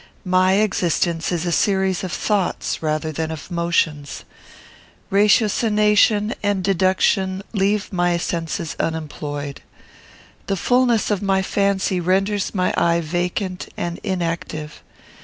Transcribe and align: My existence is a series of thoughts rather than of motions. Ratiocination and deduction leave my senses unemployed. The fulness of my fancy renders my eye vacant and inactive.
My 0.25 0.53
existence 0.53 1.31
is 1.31 1.45
a 1.45 1.51
series 1.51 2.03
of 2.03 2.11
thoughts 2.11 2.81
rather 2.81 3.11
than 3.11 3.29
of 3.29 3.51
motions. 3.51 4.23
Ratiocination 5.11 6.33
and 6.41 6.63
deduction 6.63 7.43
leave 7.53 7.93
my 7.93 8.17
senses 8.17 8.75
unemployed. 8.79 9.61
The 10.47 10.57
fulness 10.57 11.11
of 11.11 11.21
my 11.21 11.43
fancy 11.43 11.99
renders 11.99 12.55
my 12.55 12.73
eye 12.75 13.01
vacant 13.01 13.71
and 13.77 13.99
inactive. 13.99 14.81